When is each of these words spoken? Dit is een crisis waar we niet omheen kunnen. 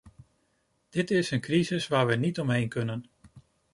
Dit 0.89 1.11
is 1.11 1.31
een 1.31 1.41
crisis 1.41 1.87
waar 1.87 2.05
we 2.07 2.15
niet 2.15 2.39
omheen 2.39 2.69
kunnen. 2.69 3.05